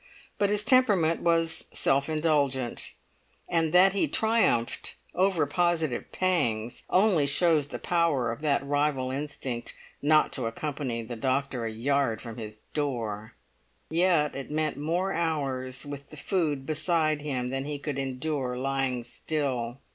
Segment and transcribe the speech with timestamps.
[0.39, 2.95] But his temperament was self indulgent,
[3.47, 9.77] and that he triumphed over positive pangs only shows the power of that rival instinct
[10.01, 13.35] not to accompany the doctor a yard from his door.
[13.91, 19.03] Yet it meant more hours with the food beside him than he could endure lying
[19.03, 19.77] still.